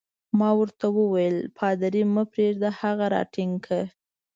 ما 0.39 0.49
ورته 0.59 0.85
وویل: 0.99 1.37
پادري 1.57 2.03
مه 2.13 2.23
پرېږده، 2.31 2.69
هغه 2.79 3.05
راټینګ 3.13 3.53
کړه. 3.65 3.83